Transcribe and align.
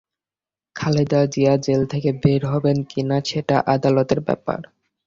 Khaleda 0.75 1.21
Zia 1.25 1.53
jail 1.57 1.81
থেকে 1.85 2.09
বের 2.23 2.41
হবেন 2.45 2.77
কি 2.89 3.01
না, 3.03 3.17
সেটা 3.25 3.57
আদালতের 3.73 4.19
ব্যাপার। 4.21 4.61